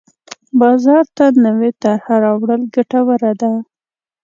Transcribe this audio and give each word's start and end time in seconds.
بازار 0.61 1.03
ته 1.17 1.25
نوې 1.45 1.69
طرحه 1.81 2.15
راوړل 2.23 2.61
ګټوره 2.75 3.31
ده. 3.41 3.51